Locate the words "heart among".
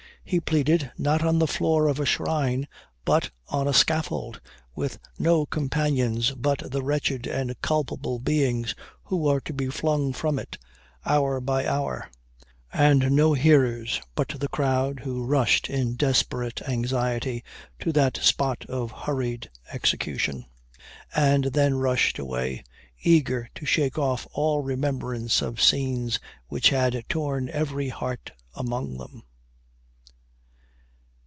27.89-28.97